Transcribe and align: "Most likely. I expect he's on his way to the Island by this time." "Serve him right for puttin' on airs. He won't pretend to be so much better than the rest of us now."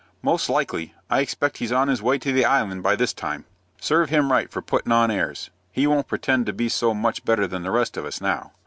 "Most 0.23 0.49
likely. 0.49 0.95
I 1.11 1.19
expect 1.19 1.57
he's 1.59 1.71
on 1.71 1.87
his 1.87 2.01
way 2.01 2.17
to 2.17 2.31
the 2.33 2.43
Island 2.43 2.81
by 2.81 2.95
this 2.95 3.13
time." 3.13 3.45
"Serve 3.79 4.09
him 4.09 4.31
right 4.31 4.49
for 4.49 4.59
puttin' 4.59 4.91
on 4.91 5.11
airs. 5.11 5.51
He 5.71 5.85
won't 5.85 6.07
pretend 6.07 6.47
to 6.47 6.53
be 6.53 6.69
so 6.69 6.95
much 6.95 7.23
better 7.23 7.45
than 7.45 7.61
the 7.61 7.69
rest 7.69 7.97
of 7.97 8.05
us 8.05 8.19
now." 8.19 8.53